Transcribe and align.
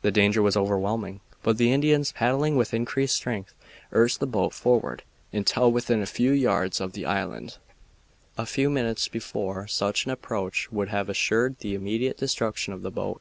The 0.00 0.10
danger 0.10 0.40
was 0.40 0.56
overwhelming, 0.56 1.20
but 1.42 1.58
the 1.58 1.74
Indians, 1.74 2.12
paddling 2.12 2.56
with 2.56 2.72
increased 2.72 3.14
strength, 3.14 3.52
urged 3.92 4.18
the 4.18 4.26
boat 4.26 4.54
forward 4.54 5.02
until 5.30 5.70
within 5.70 6.00
a 6.00 6.06
few 6.06 6.32
yards 6.32 6.80
of 6.80 6.94
the 6.94 7.04
island. 7.04 7.58
A 8.38 8.46
few 8.46 8.70
minutes 8.70 9.08
before 9.08 9.66
such 9.66 10.06
an 10.06 10.10
approach 10.10 10.72
would 10.72 10.88
have 10.88 11.10
assured 11.10 11.58
the 11.58 11.74
immediate 11.74 12.16
destruction 12.16 12.72
of 12.72 12.80
the 12.80 12.90
boat. 12.90 13.20